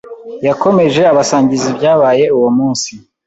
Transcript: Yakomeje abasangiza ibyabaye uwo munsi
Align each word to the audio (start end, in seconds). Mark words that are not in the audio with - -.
Yakomeje 0.47 1.01
abasangiza 1.11 1.65
ibyabaye 1.73 2.25
uwo 2.37 2.49
munsi 2.57 2.91